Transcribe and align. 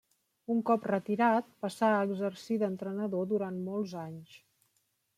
Un 0.53 0.63
cop 0.69 0.87
retirat 0.91 1.51
passà 1.67 1.91
a 1.97 2.01
exercir 2.09 2.59
d'entrenador 2.65 3.31
durant 3.37 3.63
molts 3.71 3.99
anys. 4.09 4.39